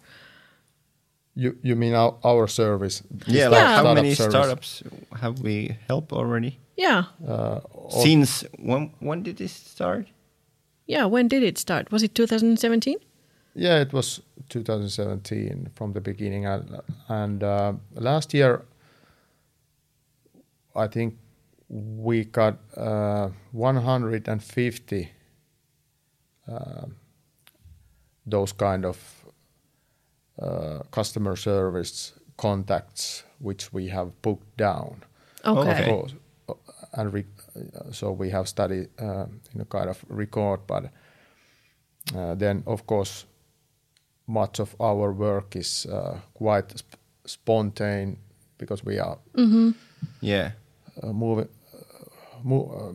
You 1.36 1.56
you 1.62 1.76
mean 1.76 1.94
our, 1.94 2.14
our 2.24 2.48
service? 2.48 3.02
yeah, 3.26 3.44
type 3.48 3.52
like 3.52 3.78
of 3.78 3.86
how 3.86 3.94
many 3.94 4.14
service? 4.14 4.32
startups 4.32 4.82
have 5.20 5.40
we 5.42 5.76
helped 5.88 6.12
already? 6.12 6.58
Yeah, 6.76 7.04
Since 7.90 8.46
when? 8.58 8.90
When 9.00 9.22
did 9.22 9.36
this 9.36 9.52
start? 9.52 10.06
yeah. 10.88 11.04
When 11.08 11.28
did 11.28 11.42
it 11.42 11.58
start? 11.58 11.92
Was 11.92 12.02
it 12.02 12.14
2017? 12.14 12.96
Yeah, 13.54 13.80
it 13.82 13.92
was 13.92 14.20
2017 14.48 15.68
from 15.74 15.92
the 15.92 16.00
beginning, 16.00 16.46
and, 16.46 16.80
and 17.08 17.42
uh, 17.42 17.72
last 17.94 18.32
year, 18.34 18.62
I 20.74 20.86
think 20.86 21.18
we 21.68 22.24
got 22.24 22.58
uh, 22.76 23.28
150 23.52 25.08
uh, 26.48 26.86
those 28.26 28.52
kind 28.52 28.84
of 28.84 29.24
uh, 30.40 30.80
customer 30.90 31.36
service 31.36 32.12
contacts, 32.36 33.24
which 33.38 33.72
we 33.72 33.88
have 33.88 34.10
booked 34.22 34.56
down. 34.56 35.02
Okay. 35.44 35.60
Okay. 35.60 35.80
Of 35.80 35.86
course, 35.86 36.14
uh, 36.48 36.54
and 36.92 37.12
re- 37.12 37.26
uh, 37.56 37.92
so 37.92 38.12
we 38.12 38.30
have 38.30 38.48
studied 38.48 38.88
uh, 38.98 39.26
in 39.54 39.60
a 39.60 39.64
kind 39.64 39.88
of 39.88 40.04
record, 40.08 40.60
but 40.66 40.84
uh, 42.16 42.34
then 42.34 42.62
of 42.66 42.86
course 42.86 43.26
much 44.26 44.60
of 44.60 44.74
our 44.80 45.12
work 45.12 45.56
is 45.56 45.86
uh, 45.86 46.18
quite 46.34 46.70
sp- 46.78 46.98
spontaneous 47.26 48.18
because 48.58 48.84
we 48.84 48.98
are 48.98 49.18
Yeah, 50.20 50.46
uh, 50.46 50.50
moving 51.02 51.48
uh, 52.44 52.92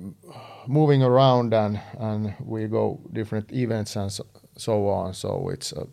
moving 0.68 1.04
around 1.04 1.54
and 1.54 1.80
and 2.00 2.34
we 2.40 2.68
go 2.68 3.00
different 3.14 3.52
events 3.52 3.96
and 3.96 4.12
so, 4.12 4.26
so 4.58 4.88
on. 4.88 5.14
So 5.14 5.50
it's 5.50 5.74
uh, 5.74 5.86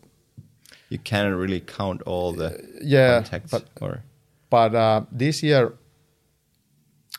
you 0.89 0.99
cannot 0.99 1.37
really 1.37 1.59
count 1.59 2.01
all 2.03 2.33
the 2.33 2.59
yeah, 2.81 3.21
contacts. 3.21 3.51
but 3.51 3.63
or 3.81 4.03
But 4.49 4.75
uh, 4.75 5.01
this 5.11 5.43
year, 5.43 5.73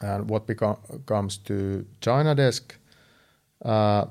and 0.00 0.30
what 0.30 0.46
beco- 0.46 1.04
comes 1.06 1.38
to 1.38 1.84
China 2.00 2.34
Desk, 2.34 2.78
uh, 3.64 4.06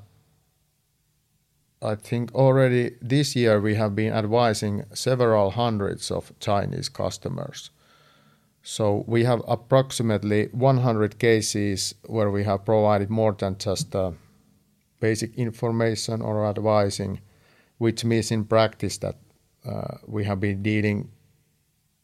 I 1.81 1.95
think 1.95 2.33
already 2.33 2.91
this 3.01 3.35
year 3.35 3.59
we 3.59 3.75
have 3.75 3.95
been 3.95 4.13
advising 4.13 4.83
several 4.93 5.51
hundreds 5.51 6.11
of 6.11 6.31
Chinese 6.39 6.89
customers. 6.89 7.71
So 8.65 9.03
we 9.08 9.25
have 9.25 9.41
approximately 9.46 10.48
100 10.53 11.20
cases 11.20 11.93
where 12.05 12.32
we 12.32 12.46
have 12.46 12.63
provided 12.63 13.10
more 13.10 13.34
than 13.34 13.58
just 13.58 13.93
uh, 13.93 14.12
basic 15.01 15.36
information 15.36 16.22
or 16.22 16.46
advising, 16.46 17.20
which 17.77 18.05
means 18.05 18.32
in 18.32 18.46
practice 18.46 18.98
that 19.00 19.17
uh, 19.65 19.98
we 20.08 20.24
have 20.24 20.39
been 20.39 20.63
dealing 20.63 21.12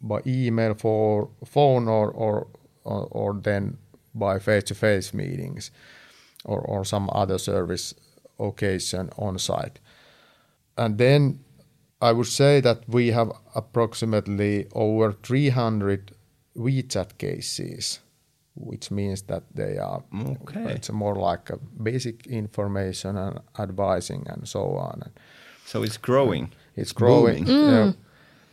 by 0.02 0.20
email 0.28 0.74
for 0.74 1.30
phone 1.46 1.88
or 1.88 2.12
or 2.12 2.48
or, 2.84 3.08
or 3.12 3.34
then 3.42 3.78
by 4.14 4.40
face-to-face 4.40 5.14
meetings 5.14 5.72
or, 6.46 6.60
or 6.60 6.84
some 6.84 7.10
other 7.14 7.38
service 7.38 7.94
occasion 8.40 9.10
on 9.18 9.38
site. 9.38 9.80
And 10.78 10.98
then 10.98 11.40
I 12.02 12.14
would 12.14 12.28
say 12.28 12.62
that 12.62 12.88
we 12.88 13.08
have 13.10 13.32
approximately 13.54 14.68
over 14.74 15.12
300 15.12 16.16
WeChat 16.56 17.18
cases, 17.18 18.00
which 18.56 18.92
means 18.92 19.22
that 19.24 19.44
they 19.56 19.78
are 19.78 20.04
Okay. 20.14 20.74
it's 20.76 20.92
more 20.92 21.16
like 21.16 21.50
a 21.50 21.58
basic 21.84 22.28
information 22.28 23.18
and 23.18 23.40
advising 23.58 24.26
and 24.28 24.48
so 24.48 24.76
on. 24.76 25.02
And 25.04 25.12
so 25.66 25.84
it's 25.84 25.98
growing. 25.98 26.52
it's 26.76 26.92
growing. 26.94 27.46
booming. 27.46 27.70
Yeah. 27.70 27.92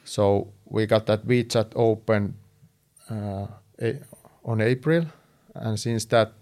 So 0.04 0.52
we 0.64 0.86
got 0.86 1.06
that 1.06 1.26
WeChat 1.26 1.72
open 1.74 2.34
uh, 3.10 3.46
a- 3.80 4.00
on 4.44 4.60
April, 4.60 5.06
and 5.54 5.78
since 5.80 6.04
that, 6.06 6.32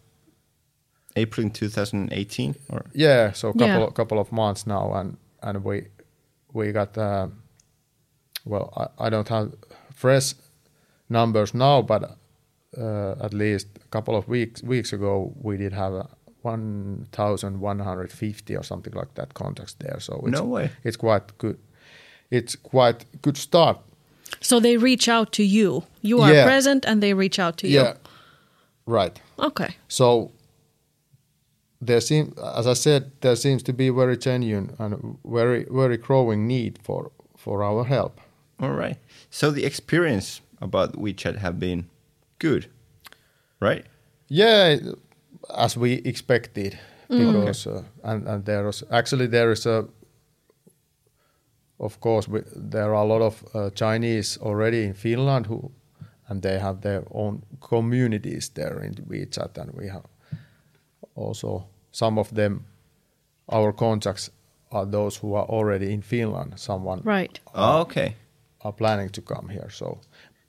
April 1.16 1.44
in 1.46 1.50
2018 1.52 2.54
or 2.70 2.84
yeah, 2.92 3.32
so 3.32 3.52
couple 3.52 3.66
Yeah. 3.66 3.90
couple 3.94 4.18
of 4.18 4.32
months 4.32 4.66
now, 4.66 4.92
and 4.94 5.16
and 5.42 5.64
we 5.64 5.86
we 6.52 6.72
got 6.72 6.98
uh, 6.98 7.28
well, 8.44 8.72
I, 8.76 9.06
I 9.06 9.10
don't 9.10 9.28
have 9.28 9.52
fresh 9.94 10.34
numbers 11.14 11.54
now, 11.54 11.82
but 11.82 12.02
uh, 12.78 13.14
at 13.26 13.32
least 13.32 13.66
a 13.84 13.88
couple 13.90 14.14
of 14.16 14.28
weeks 14.28 14.62
weeks 14.62 14.92
ago 14.92 15.32
we 15.42 15.56
did 15.56 15.72
have 15.72 15.94
a 15.94 16.06
1,150 16.42 18.56
or 18.56 18.62
something 18.62 18.92
like 18.92 19.14
that 19.14 19.32
contacts 19.34 19.74
there. 19.78 20.00
So 20.00 20.20
it's, 20.26 20.38
No 20.40 20.44
way. 20.44 20.70
it's 20.84 20.96
quite 20.96 21.22
good. 21.38 21.56
It's 22.30 22.56
quite 22.56 23.04
good 23.22 23.36
start 23.36 23.78
So 24.40 24.60
they 24.60 24.76
reach 24.76 25.08
out 25.08 25.32
to 25.32 25.42
you. 25.42 25.82
You 26.02 26.20
are 26.22 26.34
Yeah. 26.34 26.44
present 26.46 26.84
and 26.86 27.00
they 27.02 27.14
reach 27.14 27.38
out 27.38 27.56
to 27.58 27.66
you. 27.66 27.80
Yeah, 27.80 27.94
Right. 28.86 29.20
Okay. 29.38 29.76
So 29.88 30.30
there 31.86 32.00
seem, 32.00 32.32
as 32.58 32.66
I 32.66 32.74
said, 32.74 33.02
there 33.20 33.36
seems 33.36 33.62
to 33.62 33.72
be 33.72 33.90
very 33.90 34.16
genuine 34.16 34.70
and 34.78 35.16
very 35.24 35.66
very 35.70 35.96
growing 35.96 36.46
need 36.46 36.78
for 36.82 37.10
for 37.36 37.62
our 37.62 37.84
help. 37.84 38.20
All 38.60 38.76
right. 38.78 38.96
So 39.30 39.50
the 39.50 39.64
experience 39.66 40.40
about 40.64 40.92
WeChat 40.96 41.36
have 41.38 41.58
been 41.58 41.84
good, 42.38 42.66
right? 43.60 43.84
Yeah, 44.28 44.76
as 45.56 45.76
we 45.76 45.92
expected, 46.04 46.78
because 47.08 47.66
uh, 47.70 47.82
and 48.02 48.26
and 48.28 48.44
there 48.44 48.64
was 48.64 48.82
actually 48.90 49.26
there 49.28 49.52
is 49.52 49.66
a. 49.66 49.84
Of 51.78 52.00
course, 52.00 52.28
we, 52.30 52.40
there 52.70 52.94
are 52.94 53.04
a 53.04 53.08
lot 53.08 53.20
of 53.22 53.44
uh, 53.54 53.70
Chinese 53.74 54.38
already 54.40 54.84
in 54.84 54.94
Finland 54.94 55.46
who, 55.46 55.70
and 56.28 56.40
they 56.42 56.58
have 56.58 56.80
their 56.80 57.02
own 57.10 57.42
communities 57.60 58.48
there 58.54 58.80
in 58.84 58.94
WeChat, 58.94 59.58
and 59.58 59.70
we 59.74 59.88
have 59.88 60.04
also 61.14 61.64
some 61.90 62.20
of 62.20 62.30
them. 62.34 62.64
Our 63.48 63.72
contacts 63.72 64.30
are 64.70 64.86
those 64.86 65.16
who 65.20 65.34
are 65.34 65.44
already 65.48 65.92
in 65.92 66.02
Finland. 66.02 66.52
Someone 66.56 67.02
Right. 67.04 67.40
Oh, 67.54 67.80
okay. 67.82 68.14
are 68.60 68.72
planning 68.72 69.10
to 69.10 69.20
come 69.20 69.48
here. 69.52 69.68
So, 69.70 69.98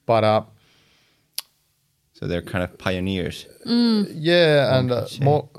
but 0.05 0.23
uh, 0.23 0.43
So 2.13 2.27
they're 2.27 2.41
kind 2.51 2.63
of 2.63 2.77
pioneers. 2.77 3.45
Yeah, 3.65 4.77
and 4.79 4.91
uh, 4.91 4.99
could 5.01 5.09
say. 5.09 5.25
more, 5.25 5.49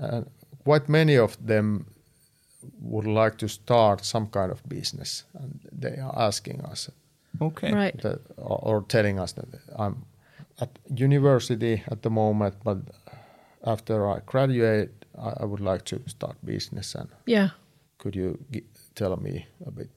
uh, 0.00 0.22
quite 0.64 0.88
many 0.88 1.16
of 1.18 1.36
them 1.46 1.86
would 2.80 3.06
like 3.06 3.36
to 3.38 3.48
start 3.48 4.04
some 4.04 4.26
kind 4.28 4.50
of 4.50 4.62
business, 4.68 5.24
and 5.34 5.60
they 5.72 5.98
are 6.00 6.14
asking 6.28 6.60
us 6.72 6.90
Okay. 7.40 7.72
Right. 7.72 8.00
that, 8.02 8.20
or, 8.36 8.58
or 8.62 8.82
telling 8.88 9.18
us 9.20 9.32
that 9.32 9.48
I'm 9.78 10.04
at 10.60 10.70
university 11.00 11.82
at 11.90 12.02
the 12.02 12.10
moment, 12.10 12.54
but 12.64 12.78
after 13.66 14.08
I 14.08 14.20
graduate, 14.26 14.90
I, 15.18 15.42
I 15.42 15.44
would 15.44 15.60
like 15.60 15.84
to 15.86 16.00
start 16.06 16.36
business, 16.44 16.94
and 16.94 17.08
Yeah. 17.26 17.48
could 17.98 18.16
you 18.16 18.38
gi- 18.52 18.64
tell 18.94 19.16
me 19.16 19.46
a 19.66 19.70
bit? 19.70 19.90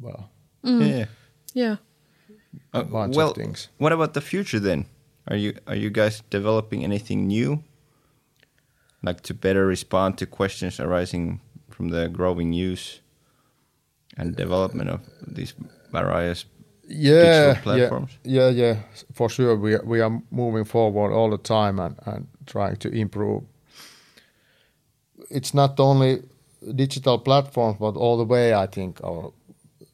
Well, 0.00 0.28
Yeah. 0.64 1.06
Yeah. 1.54 1.76
Uh, 2.74 2.80
of 2.80 3.14
well, 3.14 3.34
things. 3.34 3.68
what 3.78 3.92
about 3.92 4.14
the 4.14 4.20
future 4.20 4.60
then? 4.60 4.86
Are 5.28 5.36
you 5.36 5.54
are 5.66 5.76
you 5.76 5.90
guys 5.90 6.22
developing 6.30 6.84
anything 6.84 7.26
new, 7.26 7.62
like 9.02 9.20
to 9.22 9.34
better 9.34 9.66
respond 9.66 10.18
to 10.18 10.26
questions 10.26 10.80
arising 10.80 11.40
from 11.70 11.88
the 11.90 12.08
growing 12.08 12.52
use 12.52 13.00
and 14.16 14.36
development 14.36 14.90
of 14.90 15.00
these 15.26 15.54
various 15.92 16.44
yeah, 16.88 17.22
digital 17.22 17.62
platforms? 17.62 18.18
Yeah, 18.24 18.48
yeah, 18.48 18.66
yeah, 18.66 18.76
for 19.12 19.28
sure. 19.28 19.56
We 19.56 19.76
we 19.84 20.00
are 20.00 20.22
moving 20.30 20.64
forward 20.64 21.12
all 21.12 21.30
the 21.30 21.38
time 21.38 21.78
and, 21.78 21.96
and 22.04 22.26
trying 22.46 22.76
to 22.76 22.88
improve. 22.88 23.44
It's 25.30 25.54
not 25.54 25.78
only 25.80 26.22
digital 26.74 27.18
platforms, 27.18 27.76
but 27.78 27.96
all 27.96 28.18
the 28.18 28.24
way. 28.24 28.54
I 28.54 28.66
think 28.66 29.00
our 29.04 29.32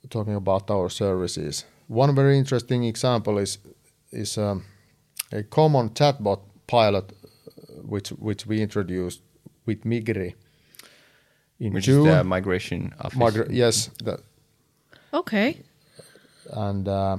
talking 0.09 0.35
about 0.35 0.71
our 0.71 0.89
services. 0.89 1.65
One 1.89 2.15
very 2.15 2.39
interesting 2.39 2.85
example 2.85 3.39
is 3.43 3.59
is 4.13 4.39
um, 4.39 4.65
a 5.33 5.43
common 5.43 5.91
chatbot 5.91 6.41
pilot, 6.67 7.13
uh, 7.13 7.83
which 7.89 8.09
which 8.11 8.47
we 8.47 8.61
introduced 8.63 9.23
with 9.67 9.85
Migri 9.85 10.35
in 11.61 11.73
which 11.73 11.85
June. 11.87 12.07
is 12.09 12.15
the 12.17 12.25
migration 12.25 12.93
office. 13.01 13.19
Migra- 13.19 13.51
yes, 13.51 13.91
the, 14.05 14.19
Okay. 15.13 15.57
and. 16.53 16.89
Uh, 16.89 17.17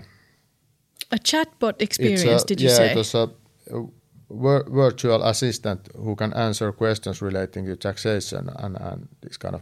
A 1.12 1.18
chatbot 1.18 1.82
experience, 1.82 2.44
a- 2.44 2.48
did 2.48 2.62
you 2.62 2.70
yeah, 2.70 2.78
say? 2.78 2.92
it 2.92 2.98
was 2.98 3.16
a, 3.16 3.30
a 3.74 3.88
vir- 4.30 4.70
virtual 4.70 5.24
assistant 5.24 5.90
who 5.96 6.16
can 6.16 6.34
answer 6.34 6.72
questions 6.72 7.22
relating 7.22 7.66
to 7.66 7.76
taxation 7.76 8.50
and, 8.64 8.78
and 8.78 9.08
these 9.22 9.38
kind 9.40 9.56
of 9.56 9.62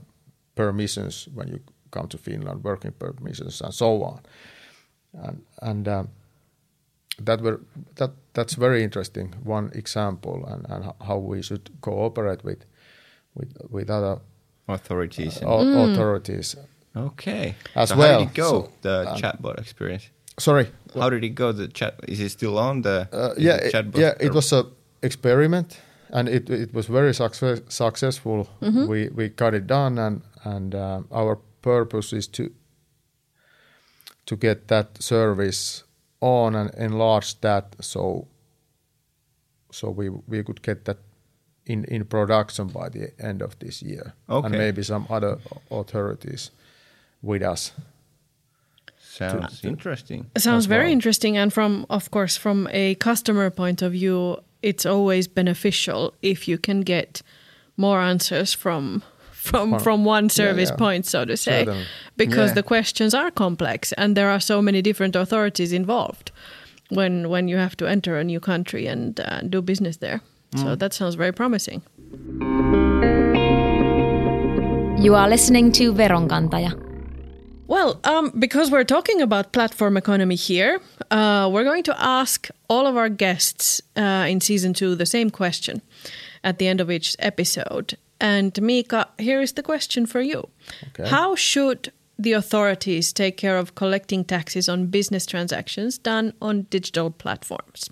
permissions 0.56 1.28
when 1.34 1.48
you 1.48 1.60
come 1.92 2.08
to 2.10 2.18
Finland, 2.18 2.64
working 2.64 2.92
permissions 3.00 3.62
and 3.62 3.74
so 3.74 4.04
on. 4.04 4.20
And, 5.24 5.42
and 5.62 5.88
um, 5.88 6.10
that 7.20 7.42
were 7.42 7.60
that 7.96 8.12
that's 8.34 8.54
very 8.56 8.84
interesting. 8.84 9.34
One 9.44 9.72
example 9.74 10.46
and, 10.46 10.66
and 10.70 10.94
how 11.08 11.18
we 11.18 11.42
should 11.42 11.70
cooperate 11.82 12.44
with 12.44 12.66
with 13.36 13.58
with 13.72 13.90
other 13.90 14.20
authorities. 14.68 15.38
and- 15.38 15.48
au- 15.50 15.92
authorities. 15.92 16.56
okay. 16.96 17.56
As 17.76 17.90
so 17.90 17.96
well, 17.98 18.14
How 18.14 18.20
did 18.20 18.30
it 18.30 18.34
go? 18.36 18.50
so, 18.50 18.70
the 18.82 19.12
um, 19.12 19.18
chatbot 19.18 19.60
experience. 19.60 20.10
Sorry, 20.40 20.68
How 20.94 21.10
did 21.10 21.24
it 21.24 21.36
go? 21.36 21.52
The 21.52 21.68
chat 21.68 21.96
is 22.08 22.20
it 22.20 22.30
still 22.30 22.58
on 22.60 22.82
the 22.84 23.08
Uh, 23.12 23.34
yeah, 23.38 23.58
the 23.58 23.70
chatbot? 23.72 23.98
yeah, 24.00 24.14
it 24.20 24.34
was 24.34 24.54
a 24.54 24.66
experiment, 25.02 25.82
and 26.14 26.30
it 26.30 26.50
it 26.50 26.74
was 26.74 26.86
very 26.88 27.14
success, 27.14 27.62
successful. 27.70 28.48
We 28.62 29.10
we 29.16 29.30
got 29.30 29.54
it 29.54 29.66
done, 29.68 29.98
and 30.02 30.22
and 30.44 30.76
uh, 30.76 31.02
our 31.12 31.38
purpose 31.62 32.16
is 32.18 32.28
to 32.28 32.44
to 34.28 34.36
get 34.36 34.68
that 34.68 35.02
service 35.02 35.84
on 36.22 36.56
and 36.56 36.74
enlarge 36.76 37.42
that, 37.42 37.76
so 37.82 38.28
so 39.72 39.90
we 39.90 40.10
we 40.10 40.44
could 40.44 40.62
get 40.62 40.86
that 40.86 40.98
in 41.66 41.86
in 41.86 42.06
production 42.06 42.68
by 42.68 42.90
the 42.90 43.12
end 43.20 43.42
of 43.42 43.58
this 43.60 43.82
year, 43.82 44.14
and 44.28 44.52
maybe 44.52 44.84
some 44.84 45.06
other 45.10 45.38
authorities 45.72 46.52
with 47.22 47.42
us. 47.42 47.72
sounds 48.98 49.64
interesting. 49.64 50.26
Sounds 50.38 50.64
as 50.64 50.68
very 50.68 50.86
well. 50.86 50.92
interesting. 50.92 51.38
And 51.38 51.52
from, 51.52 51.86
of 51.90 52.12
course, 52.12 52.38
from 52.38 52.68
a 52.72 52.96
customer 52.96 53.50
point 53.50 53.82
of 53.82 53.92
view, 53.92 54.38
it's 54.62 54.86
always 54.86 55.28
beneficial 55.28 56.14
if 56.22 56.48
you 56.48 56.58
can 56.58 56.82
get 56.82 57.22
more 57.78 58.00
answers 58.00 58.54
from 58.54 59.02
from 59.50 59.70
From- 59.72 59.80
from 59.84 60.06
one 60.06 60.30
service 60.30 60.70
yeah. 60.72 60.78
point, 60.78 61.06
so 61.06 61.26
to 61.26 61.36
say, 61.36 61.60
Certainly. 61.66 61.86
because 62.18 62.50
Yeah. 62.50 62.56
the 62.56 62.64
questions 62.64 63.14
are 63.14 63.32
complex 63.32 63.94
and 63.98 64.16
there 64.16 64.30
are 64.30 64.40
so 64.42 64.62
many 64.62 64.82
different 64.82 65.16
authorities 65.16 65.72
involved 65.72 66.32
when 66.90 67.30
when 67.30 67.48
you 67.50 67.58
have 67.60 67.76
to 67.76 67.86
enter 67.88 68.18
a 68.20 68.24
new 68.24 68.40
country 68.40 68.88
and 68.88 69.20
uh, 69.20 69.42
do 69.50 69.62
business 69.62 69.98
there. 69.98 70.20
So 70.56 70.76
that 70.76 70.94
sounds 70.94 71.16
very 71.18 71.32
promising. 71.34 71.82
You 75.06 75.14
are 75.16 75.30
listening 75.30 75.72
to 75.74 75.94
Veronkantaja. 75.94 76.72
Well, 77.68 78.00
um, 78.04 78.32
because 78.40 78.72
we're 78.72 78.86
talking 78.86 79.22
about 79.22 79.52
platform 79.52 79.98
economy 79.98 80.36
here, 80.36 80.80
uh, 81.12 81.50
we're 81.52 81.64
going 81.66 81.84
to 81.84 81.96
ask 82.00 82.48
all 82.70 82.88
of 82.88 82.96
our 82.98 83.10
guests 83.10 83.82
uh, 83.96 84.26
in 84.32 84.42
season 84.42 84.74
two 84.74 84.96
the 84.96 85.06
same 85.06 85.30
question 85.30 85.82
at 86.44 86.58
the 86.58 86.68
end 86.68 86.82
of 86.82 86.90
each 86.90 87.16
episode. 87.20 87.98
And 88.20 88.60
Mika, 88.62 89.08
here 89.18 89.42
is 89.42 89.54
the 89.54 89.64
question 89.64 90.06
for 90.06 90.22
you 90.22 90.50
Okay. 90.90 91.10
How 91.10 91.36
should 91.36 91.92
the 92.20 92.34
authorities 92.34 93.14
take 93.14 93.38
care 93.38 93.58
of 93.58 93.76
collecting 93.76 94.26
taxes 94.26 94.68
on 94.68 94.88
business 94.88 95.26
transactions 95.26 95.98
done 95.98 96.34
on 96.42 96.64
digital 96.70 97.12
platforms? 97.12 97.90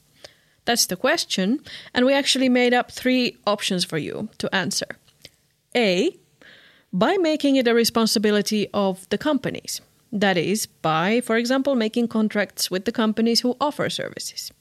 That's 0.66 0.88
the 0.88 0.96
question. 0.96 1.60
And 1.94 2.06
we 2.06 2.14
actually 2.14 2.50
made 2.50 2.74
up 2.74 2.92
three 2.92 3.38
options 3.46 3.86
for 3.86 4.00
you 4.00 4.30
to 4.40 4.54
answer. 4.54 4.88
A, 5.76 6.18
by 6.92 7.18
making 7.18 7.56
it 7.56 7.68
a 7.68 7.74
responsibility 7.74 8.68
of 8.74 9.08
the 9.10 9.18
companies. 9.18 9.82
That 10.12 10.38
is, 10.38 10.66
by, 10.66 11.22
for 11.22 11.36
example, 11.36 11.76
making 11.76 12.08
contracts 12.08 12.72
with 12.72 12.86
the 12.86 12.92
companies 12.92 13.42
who 13.42 13.56
offer 13.60 13.90
services. 13.90 14.52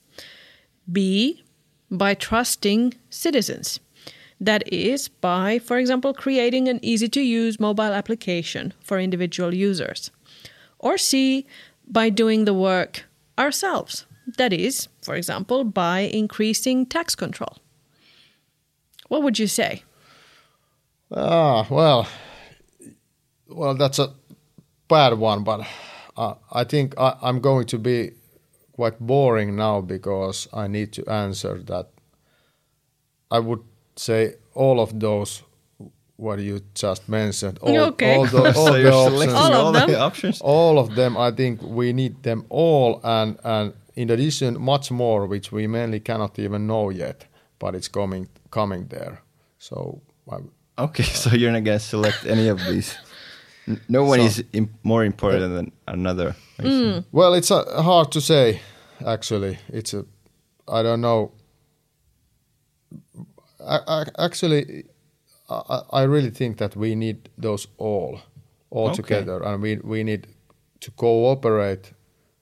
B, 0.90 1.44
by 1.90 2.14
trusting 2.14 2.94
citizens. 3.08 3.78
That 4.40 4.70
is, 4.72 5.08
by, 5.08 5.58
for 5.58 5.78
example, 5.78 6.12
creating 6.12 6.68
an 6.68 6.80
easy 6.82 7.08
to 7.08 7.20
use 7.20 7.60
mobile 7.60 7.92
application 7.92 8.74
for 8.80 8.98
individual 8.98 9.54
users. 9.54 10.10
Or 10.78 10.98
C, 10.98 11.46
by 11.86 12.10
doing 12.10 12.44
the 12.44 12.54
work 12.54 13.04
ourselves. 13.38 14.06
That 14.38 14.52
is, 14.52 14.88
for 15.02 15.14
example, 15.14 15.64
by 15.64 16.00
increasing 16.00 16.86
tax 16.86 17.14
control. 17.14 17.58
What 19.08 19.22
would 19.22 19.38
you 19.38 19.46
say? 19.46 19.82
Ah, 21.14 21.66
well, 21.70 22.08
well, 23.48 23.74
that's 23.74 23.98
a 23.98 24.14
bad 24.88 25.14
one, 25.14 25.44
but 25.44 25.66
uh, 26.16 26.34
I 26.50 26.64
think 26.64 26.94
I, 26.98 27.16
I'm 27.22 27.40
going 27.40 27.66
to 27.66 27.78
be 27.78 28.12
quite 28.72 28.98
boring 28.98 29.54
now 29.56 29.80
because 29.80 30.48
I 30.52 30.66
need 30.66 30.92
to 30.94 31.06
answer 31.08 31.62
that. 31.66 31.90
I 33.30 33.38
would 33.38 33.60
say 33.96 34.34
all 34.54 34.80
of 34.80 34.98
those 35.00 35.42
what 36.16 36.38
you 36.38 36.60
just 36.74 37.08
mentioned. 37.08 37.58
All, 37.60 37.78
Okay. 37.78 38.16
all, 38.16 38.26
the, 38.26 38.38
all 38.56 38.66
so 38.66 38.72
the 38.72 38.92
options, 38.92 39.32
All 39.34 39.52
of 39.52 39.64
all, 39.66 39.72
them? 39.72 39.90
the 39.90 39.98
options. 39.98 40.40
all 40.40 40.78
of 40.78 40.94
them. 40.94 41.16
I 41.16 41.30
think 41.32 41.60
we 41.62 41.92
need 41.92 42.22
them 42.22 42.44
all, 42.50 43.00
and 43.02 43.38
and 43.44 43.72
in 43.96 44.10
addition, 44.10 44.60
much 44.60 44.90
more, 44.90 45.26
which 45.26 45.52
we 45.52 45.66
mainly 45.66 46.00
cannot 46.00 46.38
even 46.38 46.66
know 46.66 46.90
yet, 46.90 47.26
but 47.58 47.74
it's 47.74 47.88
coming 47.88 48.28
coming 48.50 48.86
there. 48.88 49.22
So 49.58 50.00
I, 50.30 50.36
Okay, 50.78 51.02
so 51.22 51.30
you're 51.30 51.52
not 51.52 51.64
gonna 51.64 51.78
select 51.80 52.26
any 52.26 52.48
of 52.50 52.58
these. 52.58 52.96
No 53.88 54.04
one 54.04 54.18
So- 54.20 54.26
is 54.26 54.44
im- 54.52 54.74
more 54.82 55.04
important 55.06 55.52
than 55.54 55.72
another. 55.86 56.34
I 56.58 56.62
see. 56.62 57.04
Well, 57.12 57.34
it's 57.34 57.50
uh, 57.50 57.82
hard 57.82 58.10
to 58.12 58.20
say. 58.20 58.60
Actually, 59.04 59.58
it's 59.72 59.94
a. 59.94 60.04
I 60.68 60.82
don't 60.82 61.00
know. 61.00 61.32
I, 63.66 63.78
I, 63.86 64.04
actually, 64.26 64.84
I, 65.48 65.80
I 65.92 66.02
really 66.02 66.30
think 66.30 66.58
that 66.58 66.76
we 66.76 66.94
need 66.94 67.28
those 67.38 67.68
all, 67.78 68.20
all 68.70 68.88
Okay. 68.88 69.02
together, 69.02 69.42
and 69.42 69.62
we 69.62 69.76
we 69.76 70.04
need 70.04 70.26
to 70.80 70.90
cooperate 70.90 71.92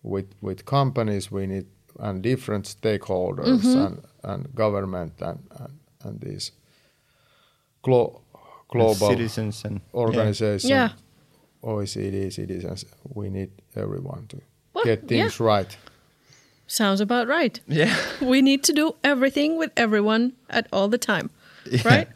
with 0.03 0.27
with 0.41 0.65
companies. 0.65 1.31
We 1.31 1.47
need 1.47 1.67
and 1.99 2.23
different 2.23 2.65
stakeholders 2.67 3.61
mm-hmm. 3.61 3.79
and 3.79 4.03
and 4.23 4.55
government 4.55 5.13
and 5.21 5.39
and, 5.61 5.73
and 6.05 6.21
these 6.21 6.53
glo- 7.83 8.21
global 8.69 8.95
citizens 9.09 9.65
and 9.65 9.81
organizations, 9.95 10.71
Yeah. 10.71 10.91
OECD, 11.63 12.33
citizens. 12.33 12.85
We 13.15 13.31
need 13.31 13.51
everyone 13.77 14.27
to 14.29 14.37
Well, 14.75 14.85
get 14.85 15.07
things 15.09 15.39
right. 15.41 15.77
Sounds 16.67 17.01
about 17.01 17.29
right. 17.29 17.61
Yeah. 17.67 17.87
yeah. 17.87 17.97
We 18.29 18.41
need 18.43 18.63
to 18.65 18.73
do 18.73 18.95
everything 19.05 19.59
with 19.59 19.71
everyone 19.77 20.33
at 20.49 20.67
all 20.73 20.89
the 20.89 20.99
time, 20.99 21.31
Yeah. 21.71 21.83
right? 21.89 22.09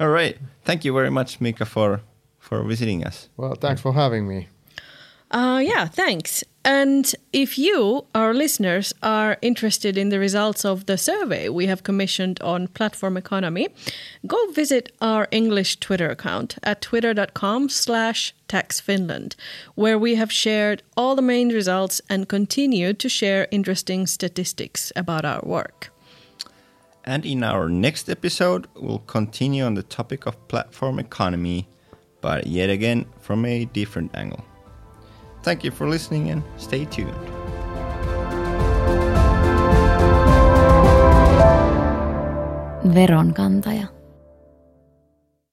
All 0.00 0.08
right. 0.08 0.36
Thank 0.64 0.84
you 0.84 0.92
very 0.94 1.10
much, 1.10 1.40
Mika, 1.40 1.64
for 1.64 2.00
for 2.38 2.62
visiting 2.68 3.04
us. 3.06 3.28
Well, 3.36 3.54
thanks 3.54 3.80
for 3.80 3.92
having 3.92 4.26
me. 4.28 4.48
Uh, 5.30 5.60
yeah, 5.64 5.86
thanks. 5.86 6.44
And 6.64 7.14
if 7.32 7.58
you, 7.58 8.06
our 8.12 8.34
listeners, 8.34 8.92
are 9.00 9.38
interested 9.40 9.96
in 9.96 10.08
the 10.08 10.18
results 10.18 10.64
of 10.64 10.86
the 10.86 10.98
survey 10.98 11.48
we 11.48 11.66
have 11.66 11.84
commissioned 11.84 12.40
on 12.40 12.66
platform 12.66 13.16
economy, 13.16 13.68
go 14.26 14.50
visit 14.50 14.90
our 15.00 15.28
English 15.30 15.78
Twitter 15.78 16.10
account 16.10 16.58
at 16.64 16.80
twitter.com 16.80 17.68
slash 17.68 18.34
taxfinland, 18.48 19.36
where 19.76 19.96
we 19.96 20.16
have 20.16 20.32
shared 20.32 20.82
all 20.96 21.14
the 21.14 21.22
main 21.22 21.50
results 21.50 22.00
and 22.10 22.28
continue 22.28 22.92
to 22.94 23.08
share 23.08 23.46
interesting 23.52 24.06
statistics 24.08 24.92
about 24.96 25.24
our 25.24 25.42
work. 25.44 25.92
And 27.04 27.24
in 27.24 27.44
our 27.44 27.68
next 27.68 28.10
episode, 28.10 28.66
we'll 28.74 28.98
continue 29.06 29.62
on 29.62 29.74
the 29.74 29.84
topic 29.84 30.26
of 30.26 30.48
platform 30.48 30.98
economy, 30.98 31.68
but 32.20 32.48
yet 32.48 32.70
again 32.70 33.06
from 33.20 33.44
a 33.44 33.66
different 33.66 34.16
angle. 34.16 34.44
Thank 35.46 35.62
you 35.62 35.70
for 35.70 35.86
listening 35.86 36.30
and 36.30 36.42
stay 36.58 36.84
tuned. 36.86 37.14
Veronkantaja. 42.82 43.95